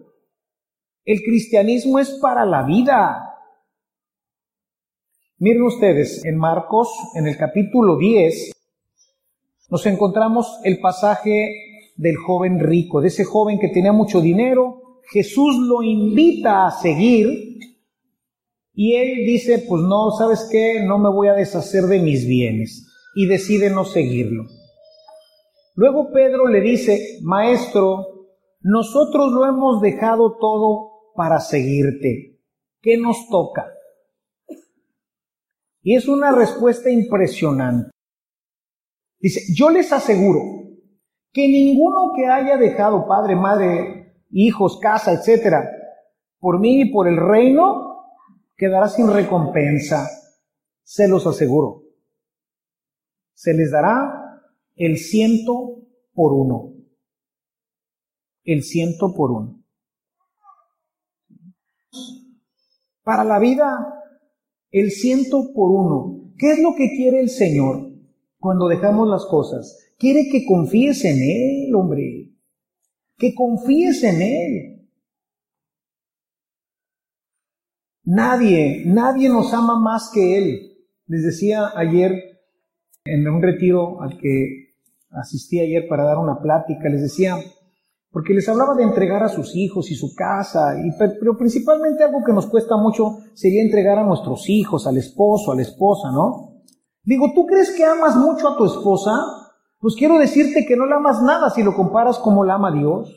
[1.05, 3.35] El cristianismo es para la vida.
[5.39, 8.53] Miren ustedes, en Marcos, en el capítulo 10,
[9.71, 11.53] nos encontramos el pasaje
[11.97, 15.01] del joven rico, de ese joven que tenía mucho dinero.
[15.13, 17.54] Jesús lo invita a seguir
[18.75, 20.81] y él dice, pues no, ¿sabes qué?
[20.85, 22.91] No me voy a deshacer de mis bienes.
[23.15, 24.45] Y decide no seguirlo.
[25.77, 28.27] Luego Pedro le dice, Maestro,
[28.61, 32.41] nosotros lo hemos dejado todo para seguirte.
[32.83, 33.73] ¿Qué nos toca?
[35.83, 37.91] Y es una respuesta impresionante.
[39.21, 40.41] Dice, yo les aseguro
[41.33, 45.71] que ninguno que haya dejado padre, madre, hijos, casa, etcétera,
[46.41, 47.94] por mí y por el reino,
[48.57, 50.09] quedará sin recompensa,
[50.83, 51.83] se los aseguro.
[53.33, 54.43] Se les dará
[54.77, 56.75] el ciento por uno.
[58.45, 59.65] El ciento por uno.
[63.03, 63.95] Para la vida,
[64.71, 66.33] el ciento por uno.
[66.39, 67.91] ¿Qué es lo que quiere el Señor
[68.39, 69.79] cuando dejamos las cosas?
[69.99, 72.33] Quiere que confíes en Él, hombre.
[73.17, 74.74] Que confíes en Él.
[78.05, 80.77] Nadie, nadie nos ama más que Él.
[81.07, 82.13] Les decía ayer
[83.05, 84.75] en un retiro al que
[85.11, 87.37] asistí ayer para dar una plática, les decía,
[88.11, 92.23] porque les hablaba de entregar a sus hijos y su casa, y, pero principalmente algo
[92.25, 96.63] que nos cuesta mucho sería entregar a nuestros hijos, al esposo, a la esposa, ¿no?
[97.03, 99.13] Digo, ¿tú crees que amas mucho a tu esposa?
[99.79, 103.15] Pues quiero decirte que no la amas nada si lo comparas como la ama Dios.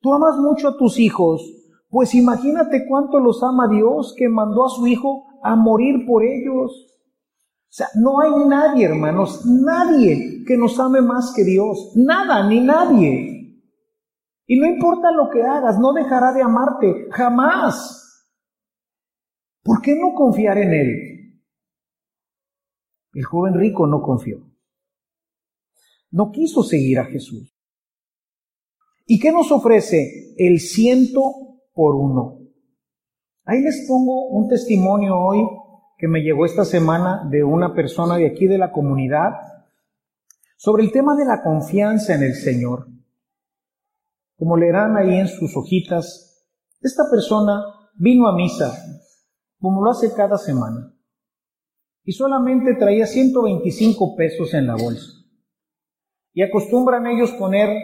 [0.00, 1.61] Tú amas mucho a tus hijos,
[1.92, 6.72] pues imagínate cuánto los ama Dios que mandó a su Hijo a morir por ellos.
[6.72, 11.92] O sea, no hay nadie, hermanos, nadie que nos ame más que Dios.
[11.94, 13.62] Nada, ni nadie.
[14.46, 18.26] Y no importa lo que hagas, no dejará de amarte, jamás.
[19.62, 21.42] ¿Por qué no confiar en Él?
[23.12, 24.50] El joven rico no confió.
[26.10, 27.54] No quiso seguir a Jesús.
[29.04, 30.34] ¿Y qué nos ofrece?
[30.38, 32.38] El ciento por uno.
[33.44, 35.46] Ahí les pongo un testimonio hoy
[35.98, 39.32] que me llegó esta semana de una persona de aquí de la comunidad
[40.56, 42.86] sobre el tema de la confianza en el Señor.
[44.36, 46.46] Como leerán ahí en sus hojitas,
[46.80, 47.62] esta persona
[47.94, 48.72] vino a misa,
[49.60, 50.92] como lo hace cada semana,
[52.04, 55.12] y solamente traía 125 pesos en la bolsa.
[56.32, 57.76] Y acostumbran ellos poner,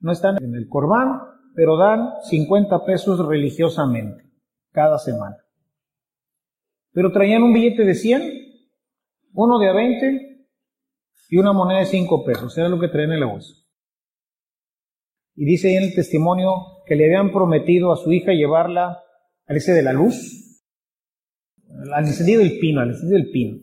[0.00, 1.20] no están en el corbán,
[1.54, 4.24] pero dan 50 pesos religiosamente
[4.70, 5.36] cada semana.
[6.92, 8.22] Pero traían un billete de 100,
[9.34, 10.46] uno de a 20
[11.28, 13.54] y una moneda de cinco pesos, era lo que traían en la bolsa.
[15.34, 18.98] Y dice ahí en el testimonio que le habían prometido a su hija llevarla
[19.46, 20.62] al ese de la luz,
[21.94, 23.58] al encendido del pino, al encendido del pino.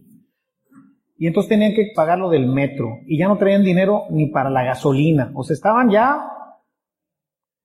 [1.16, 4.50] Y entonces tenían que pagar lo del metro y ya no traían dinero ni para
[4.50, 6.39] la gasolina, o sea, estaban ya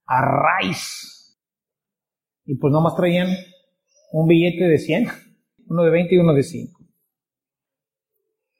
[0.06, 1.38] a raíz.
[2.44, 3.28] Y pues nomás traían
[4.12, 5.08] un billete de 100,
[5.66, 6.78] uno de 20 y uno de 5.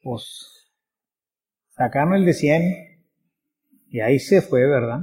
[0.03, 0.55] Pues
[1.77, 2.63] Sacaron el de 100
[3.89, 5.01] y ahí se fue, ¿verdad?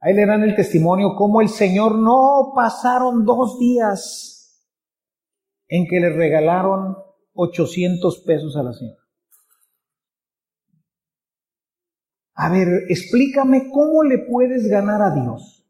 [0.00, 4.66] Ahí le dan el testimonio como el Señor no pasaron dos días
[5.68, 6.96] en que le regalaron
[7.34, 9.02] 800 pesos a la señora.
[12.36, 15.66] A ver, explícame cómo le puedes ganar a Dios.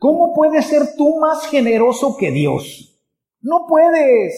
[0.00, 3.00] ¿Cómo puedes ser tú más generoso que Dios?
[3.40, 4.34] No puedes.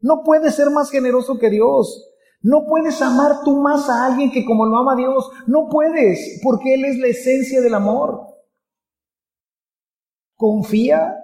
[0.00, 2.08] No puedes ser más generoso que Dios.
[2.40, 5.28] No puedes amar tú más a alguien que como lo ama Dios.
[5.48, 8.20] No puedes, porque Él es la esencia del amor.
[10.36, 11.16] Confía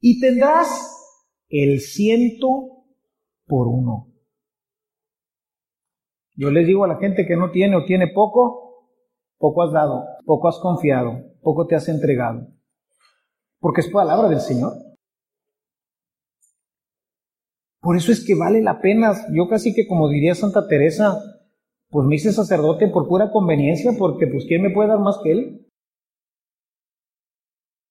[0.00, 0.68] y tendrás
[1.48, 2.84] el ciento
[3.46, 4.05] por uno.
[6.36, 8.92] Yo les digo a la gente que no tiene o tiene poco,
[9.38, 12.46] poco has dado, poco has confiado, poco te has entregado.
[13.58, 14.74] Porque es palabra del Señor.
[17.80, 19.14] Por eso es que vale la pena.
[19.32, 21.18] Yo casi que como diría Santa Teresa,
[21.88, 25.32] pues me hice sacerdote por pura conveniencia, porque pues ¿quién me puede dar más que
[25.32, 25.66] él?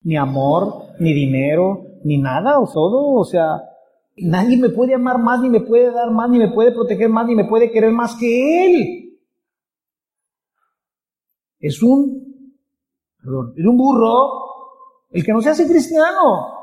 [0.04, 3.64] Ni amor, ni dinero, ni nada, o todo, o sea,
[4.18, 7.28] nadie me puede amar más, ni me puede dar más, ni me puede proteger más,
[7.28, 9.20] ni me puede querer más que él.
[11.60, 12.54] Es un,
[13.22, 14.46] perdón, es un burro
[15.12, 16.54] el que no se hace cristiano.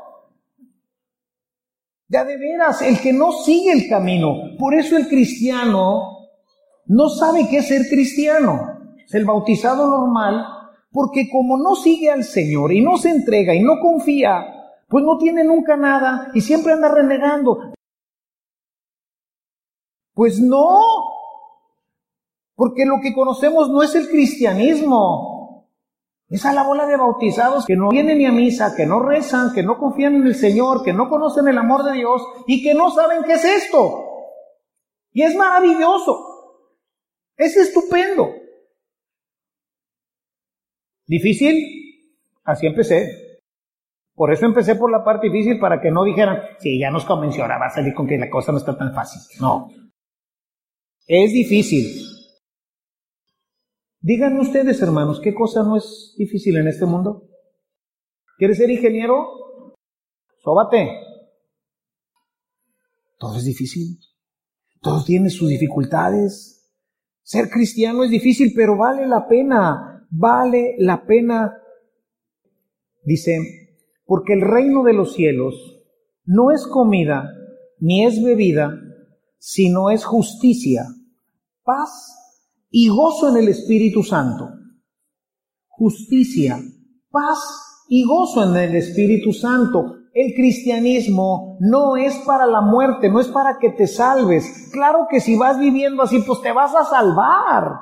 [2.07, 4.55] Ya de veras, el que no sigue el camino.
[4.59, 6.27] Por eso el cristiano
[6.85, 8.95] no sabe qué es ser cristiano.
[9.03, 10.45] Es el bautizado normal,
[10.91, 15.17] porque como no sigue al Señor y no se entrega y no confía, pues no
[15.17, 17.73] tiene nunca nada y siempre anda renegando.
[20.13, 20.79] Pues no,
[22.55, 25.67] porque lo que conocemos no es el cristianismo.
[26.29, 29.61] Esa la bola de bautizados que no vienen ni a misa, que no rezan, que
[29.61, 32.89] no confían en el Señor, que no conocen el amor de Dios y que no
[32.89, 34.03] saben qué es esto.
[35.11, 36.33] Y es maravilloso.
[37.37, 38.33] Es estupendo.
[41.05, 42.13] ¿Difícil?
[42.43, 43.22] Así empecé.
[44.15, 47.43] Por eso empecé por la parte difícil para que no dijeran, sí, ya nos convenció,
[47.43, 49.21] ahora va a salir con que la cosa no está tan fácil.
[49.39, 49.69] No.
[51.07, 52.13] Es difícil.
[53.99, 57.23] Díganme ustedes, hermanos, ¿qué cosa no es difícil en este mundo?
[58.37, 59.75] ¿Quieres ser ingeniero?
[60.43, 60.89] Sóbate.
[63.17, 63.97] Todo es difícil.
[64.81, 66.69] Todo tiene sus dificultades.
[67.23, 70.05] Ser cristiano es difícil, pero vale la pena.
[70.11, 71.57] Vale la pena.
[73.05, 73.62] Dice,
[74.05, 75.55] porque el reino de los cielos
[76.25, 77.29] no es comida
[77.79, 78.71] ni es bebida,
[79.37, 80.85] sino es justicia,
[81.63, 82.15] paz
[82.69, 84.49] y gozo en el Espíritu Santo.
[85.67, 86.59] Justicia,
[87.09, 87.39] paz
[87.89, 89.95] y gozo en el Espíritu Santo.
[90.13, 94.69] El cristianismo no es para la muerte, no es para que te salves.
[94.71, 97.79] Claro que si vas viviendo así, pues te vas a salvar.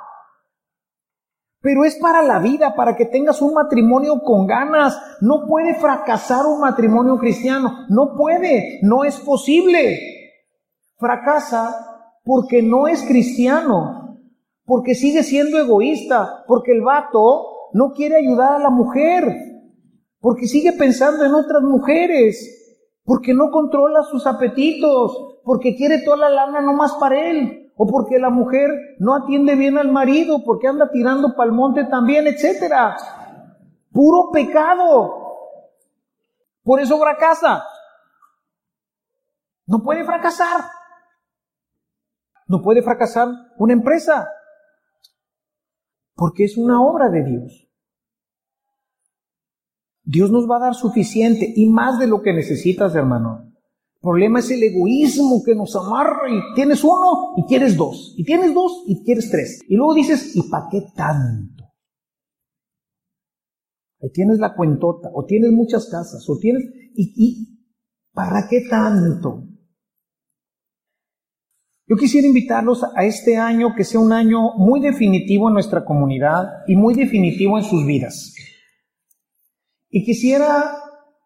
[1.62, 4.99] Pero es para la vida, para que tengas un matrimonio con ganas.
[5.22, 7.86] No puede fracasar un matrimonio cristiano.
[7.89, 9.99] No puede, no es posible.
[10.97, 11.76] Fracasa
[12.24, 14.01] porque no es cristiano
[14.72, 19.24] porque sigue siendo egoísta, porque el vato no quiere ayudar a la mujer,
[20.22, 26.30] porque sigue pensando en otras mujeres, porque no controla sus apetitos, porque quiere toda la
[26.30, 28.69] lana nomás para él, o porque la mujer
[28.99, 32.95] no atiende bien al marido, porque anda tirando pa'l monte también, etcétera.
[33.91, 35.15] Puro pecado.
[36.61, 37.63] Por eso fracasa.
[39.65, 40.61] No puede fracasar.
[42.45, 44.29] No puede fracasar una empresa.
[46.13, 47.67] Porque es una obra de Dios.
[50.03, 53.51] Dios nos va a dar suficiente y más de lo que necesitas, hermano.
[54.02, 58.52] Problema es el egoísmo que nos amarra y tienes uno y quieres dos, y tienes
[58.52, 59.62] dos y quieres tres.
[59.68, 61.66] Y luego dices, ¿y para qué tanto?
[64.02, 66.64] Ahí tienes la cuentota, o tienes muchas casas, o tienes,
[66.95, 67.70] ¿y, y
[68.12, 69.43] para qué tanto?
[71.86, 76.47] Yo quisiera invitarlos a este año que sea un año muy definitivo en nuestra comunidad
[76.66, 78.34] y muy definitivo en sus vidas.
[79.89, 80.74] Y quisiera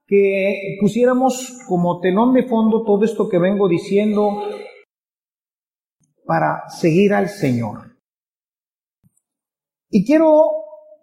[0.08, 4.44] que pusiéramos como telón de fondo todo esto que vengo diciendo
[6.26, 7.98] para seguir al Señor.
[9.90, 10.52] Y quiero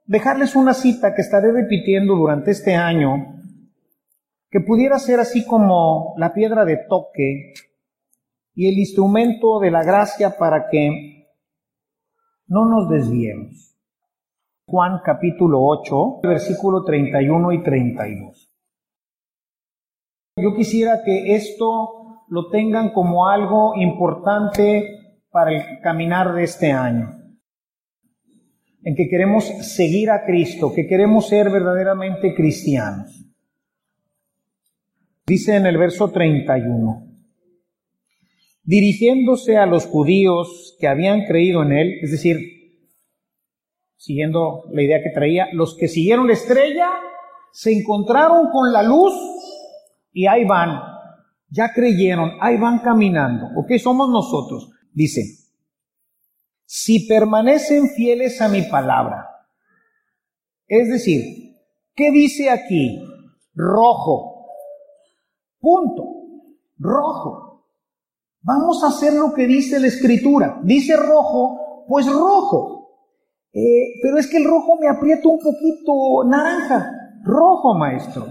[0.07, 3.41] dejarles una cita que estaré repitiendo durante este año,
[4.51, 7.55] que pudiera ser así como la piedra de toque
[8.55, 11.29] y el instrumento de la gracia para que
[12.47, 13.79] no nos desviemos.
[14.67, 18.42] Juan capítulo 8, versículo 31 y 32.
[20.37, 27.11] Yo quisiera que esto lo tengan como algo importante para el caminar de este año,
[28.83, 33.27] en que queremos seguir a Cristo, que queremos ser verdaderamente cristianos.
[35.27, 37.07] Dice en el verso 31,
[38.63, 42.39] dirigiéndose a los judíos que habían creído en él, es decir,
[43.97, 46.89] siguiendo la idea que traía, los que siguieron la estrella
[47.53, 49.13] se encontraron con la luz
[50.13, 50.81] y ahí van,
[51.49, 53.49] ya creyeron, ahí van caminando.
[53.57, 53.73] ¿Ok?
[53.79, 54.71] Somos nosotros.
[54.93, 55.23] Dice,
[56.65, 59.29] si permanecen fieles a mi palabra,
[60.67, 61.57] es decir,
[61.95, 62.99] ¿qué dice aquí?
[63.55, 64.47] Rojo.
[65.61, 66.03] Punto.
[66.79, 67.67] Rojo.
[68.43, 70.61] Vamos a hacer lo que dice la escritura.
[70.65, 72.89] Dice rojo, pues rojo.
[73.53, 76.91] Eh, pero es que el rojo me aprieta un poquito naranja.
[77.23, 78.27] Rojo, maestro.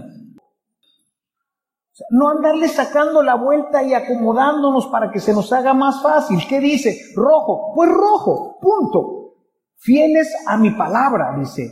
[2.10, 6.38] No andarle sacando la vuelta y acomodándonos para que se nos haga más fácil.
[6.48, 6.98] ¿Qué dice?
[7.14, 7.72] Rojo.
[7.74, 8.58] Pues rojo.
[8.60, 9.34] Punto.
[9.76, 11.70] Fieles a mi palabra, dice.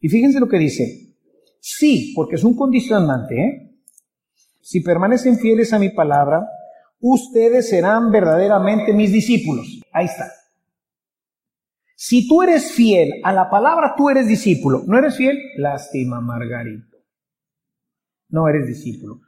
[0.00, 1.16] Y fíjense lo que dice.
[1.60, 3.70] Sí, porque es un condicionante, ¿eh?
[4.60, 6.46] Si permanecen fieles a mi palabra,
[7.00, 9.80] ustedes serán verdaderamente mis discípulos.
[9.92, 10.30] Ahí está.
[11.96, 14.82] Si tú eres fiel a la palabra, tú eres discípulo.
[14.86, 15.38] ¿No eres fiel?
[15.56, 16.93] Lástima, Margarito.
[18.34, 19.20] No eres discípulo.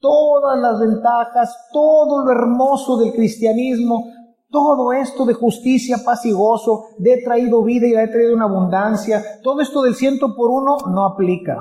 [0.00, 4.12] Todas las ventajas, todo lo hermoso del cristianismo,
[4.50, 8.44] todo esto de justicia, paz y gozo, de he traído vida y he traído una
[8.44, 11.56] abundancia, todo esto del ciento por uno no aplica.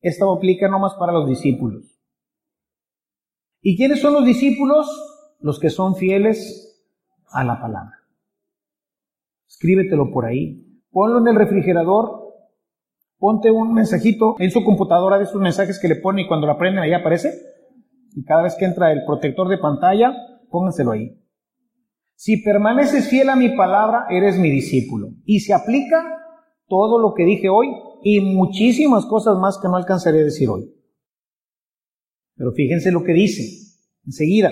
[0.00, 2.00] Esto aplica nomás para los discípulos.
[3.60, 4.88] ¿Y quiénes son los discípulos?
[5.40, 6.82] Los que son fieles
[7.30, 7.98] a la palabra.
[9.46, 10.80] Escríbetelo por ahí.
[10.90, 12.19] Ponlo en el refrigerador.
[13.20, 16.58] Ponte un mensajito en su computadora de esos mensajes que le pone y cuando lo
[16.58, 17.32] prenden ahí aparece.
[18.16, 20.12] Y cada vez que entra el protector de pantalla,
[20.50, 21.16] pónganselo ahí.
[22.16, 25.10] Si permaneces fiel a mi palabra, eres mi discípulo.
[25.24, 26.02] Y se aplica
[26.66, 27.68] todo lo que dije hoy
[28.02, 30.74] y muchísimas cosas más que no alcanzaré a decir hoy.
[32.34, 33.42] Pero fíjense lo que dice
[34.04, 34.50] enseguida.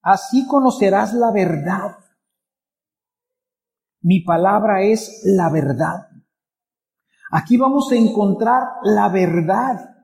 [0.00, 1.92] Así conocerás la verdad
[4.02, 6.08] mi palabra es la verdad.
[7.34, 9.96] Aquí vamos a encontrar la verdad.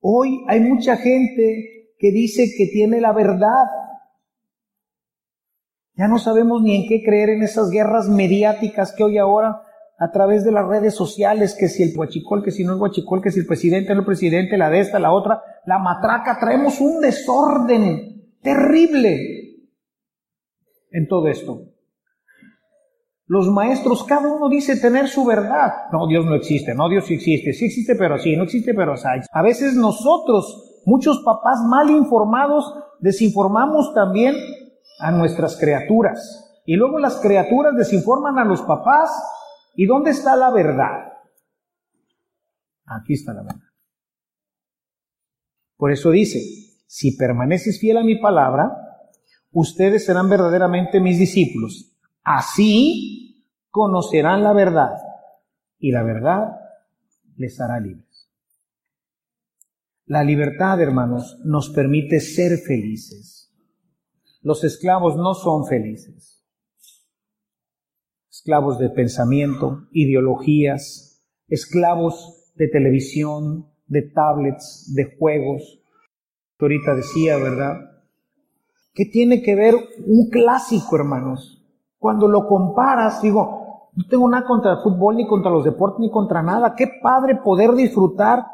[0.00, 3.64] Hoy hay mucha gente que dice que tiene la verdad.
[5.94, 9.62] Ya no sabemos ni en qué creer en esas guerras mediáticas que hoy ahora
[9.98, 13.22] a través de las redes sociales, que si el guachicol, que si no el guachicol,
[13.22, 16.78] que si el presidente, no el presidente, la de esta, la otra, la matraca, traemos
[16.78, 19.16] un desorden terrible
[20.90, 21.71] en todo esto.
[23.32, 25.90] Los maestros, cada uno dice tener su verdad.
[25.90, 28.94] No, Dios no existe, no, Dios sí existe, sí existe, pero sí, no existe, pero
[28.94, 29.08] sí.
[29.32, 32.70] A veces nosotros, muchos papás mal informados,
[33.00, 34.34] desinformamos también
[34.98, 36.60] a nuestras criaturas.
[36.66, 39.10] Y luego las criaturas desinforman a los papás.
[39.76, 41.14] ¿Y dónde está la verdad?
[42.84, 43.62] Aquí está la verdad.
[45.78, 46.38] Por eso dice,
[46.86, 48.76] si permaneces fiel a mi palabra,
[49.52, 51.96] ustedes serán verdaderamente mis discípulos.
[52.22, 53.20] Así
[53.72, 54.98] conocerán la verdad
[55.78, 56.60] y la verdad
[57.36, 58.30] les hará libres.
[60.04, 63.38] La libertad, hermanos, nos permite ser felices.
[64.42, 66.44] los esclavos no son felices.
[68.28, 75.80] Esclavos de pensamiento, ideologías, esclavos de televisión, de tablets, de juegos.
[76.58, 77.76] Que ahorita decía, ¿verdad?
[78.92, 81.64] ¿Qué tiene que ver un clásico, hermanos?
[81.98, 83.61] Cuando lo comparas, digo,
[83.94, 86.74] no tengo nada contra el fútbol, ni contra los deportes, ni contra nada.
[86.74, 88.46] Qué padre poder disfrutar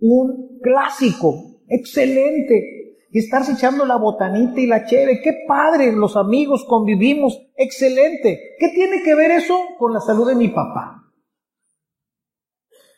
[0.00, 5.20] un clásico, excelente y estarse echando la botanita y la cheve.
[5.22, 8.56] Qué padre, los amigos convivimos, excelente.
[8.58, 11.10] ¿Qué tiene que ver eso con la salud de mi papá?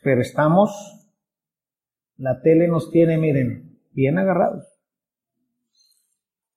[0.03, 0.71] Pero estamos,
[2.17, 4.65] la tele nos tiene, miren, bien agarrados.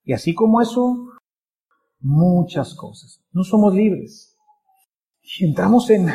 [0.02, 1.10] Y así como eso,
[2.00, 3.22] muchas cosas.
[3.32, 4.37] No somos libres.
[5.36, 6.08] Y entramos en,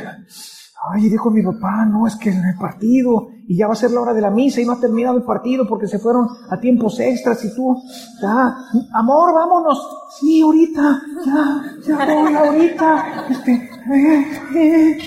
[0.86, 3.92] Ay, dijo mi papá, no, es que en el partido, y ya va a ser
[3.92, 6.60] la hora de la misa y no ha terminado el partido porque se fueron a
[6.60, 7.82] tiempos extras y tú,
[8.22, 8.54] ya,
[8.94, 9.80] amor, vámonos.
[10.20, 13.28] Sí, ahorita, ya, ya voy, ahorita.
[13.30, 13.52] Este,
[13.94, 14.98] eh, eh.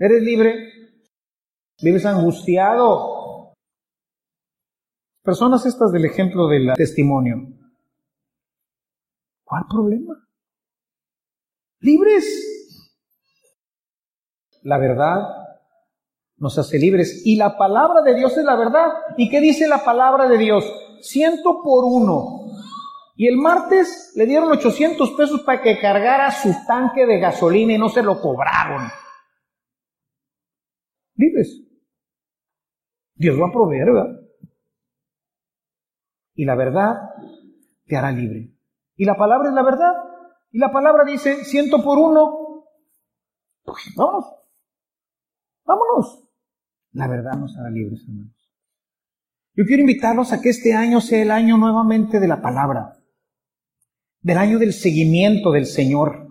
[0.00, 0.54] ¿Eres libre?
[1.80, 3.54] ¿Vives angustiado?
[5.22, 7.36] Personas estas del ejemplo del testimonio.
[9.44, 10.14] ¿Cuál problema?
[11.82, 12.78] ¿Libres?
[14.62, 15.42] La verdad
[16.36, 17.22] nos hace libres.
[17.24, 18.86] Y la palabra de Dios es la verdad.
[19.16, 20.64] ¿Y qué dice la palabra de Dios?
[21.00, 22.46] Ciento por uno.
[23.16, 27.78] Y el martes le dieron 800 pesos para que cargara su tanque de gasolina y
[27.78, 28.88] no se lo cobraron.
[31.16, 31.62] Libres.
[33.14, 34.20] Dios va a proveer, ¿verdad?
[36.34, 36.96] Y la verdad
[37.86, 38.50] te hará libre.
[38.96, 40.11] Y la palabra es la verdad.
[40.52, 42.66] Y la palabra dice, ciento por uno.
[43.64, 44.26] Pues vamos.
[45.64, 46.28] Vámonos.
[46.92, 48.36] La verdad nos hará libres, hermanos.
[49.54, 52.96] Yo quiero invitarlos a que este año sea el año nuevamente de la palabra,
[54.20, 56.22] del año del seguimiento del Señor,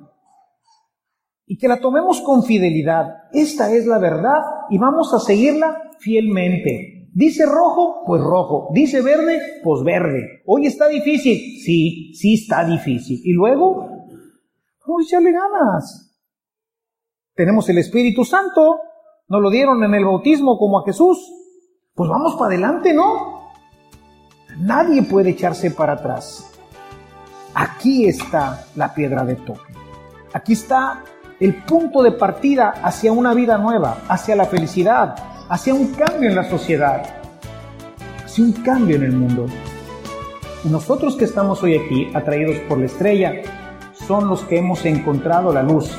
[1.46, 3.26] y que la tomemos con fidelidad.
[3.34, 7.10] Esta es la verdad y vamos a seguirla fielmente.
[7.14, 8.70] Dice rojo, pues rojo.
[8.74, 10.42] Dice verde, pues verde.
[10.46, 11.60] Hoy está difícil.
[11.62, 13.20] Sí, sí está difícil.
[13.24, 13.91] Y luego,
[14.86, 16.16] pues ya le ganas.
[17.36, 18.80] Tenemos el Espíritu Santo,
[19.28, 21.18] nos lo dieron en el bautismo como a Jesús.
[21.94, 23.52] Pues vamos para adelante, ¿no?
[24.58, 26.52] Nadie puede echarse para atrás.
[27.54, 29.74] Aquí está la piedra de toque.
[30.34, 31.04] Aquí está
[31.40, 35.16] el punto de partida hacia una vida nueva, hacia la felicidad,
[35.50, 37.04] hacia un cambio en la sociedad,
[38.24, 39.48] hacia un cambio en el mundo.
[40.66, 43.34] Nosotros que estamos hoy aquí, atraídos por la estrella,
[44.12, 45.90] son los que hemos encontrado la luz.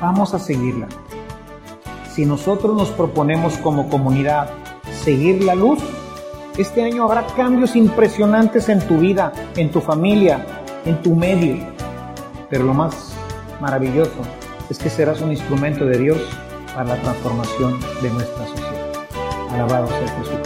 [0.00, 0.88] Vamos a seguirla
[2.16, 4.48] si nosotros nos proponemos como comunidad
[5.04, 5.80] seguir la luz,
[6.56, 10.40] este año habrá cambios impresionantes en tu vida, en tu familia,
[10.86, 11.58] en tu medio.
[12.48, 13.12] Pero lo más
[13.60, 14.22] maravilloso
[14.70, 16.18] es que serás un instrumento de Dios
[16.74, 18.92] para la transformación de nuestra sociedad.
[19.50, 20.45] Alabado sea Jesucristo.